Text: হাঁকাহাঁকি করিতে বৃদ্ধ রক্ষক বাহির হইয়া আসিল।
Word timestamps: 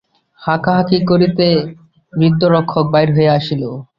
হাঁকাহাঁকি 0.41 0.97
করিতে 1.09 1.47
বৃদ্ধ 2.13 2.41
রক্ষক 2.55 2.85
বাহির 2.93 3.09
হইয়া 3.15 3.33
আসিল। 3.39 3.63